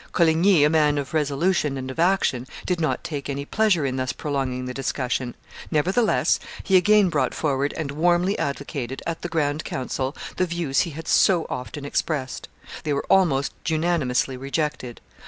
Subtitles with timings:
[0.13, 4.11] Coligny, a man of resolution and of action, did not take any pleasure in thus
[4.13, 5.35] prolonging the discussion;
[5.69, 10.89] nevertheless he again brought forward and warmly advocated, at the grand council, the views he
[10.89, 12.47] had so often expressed.
[12.83, 15.01] They were almost unanimously rejected.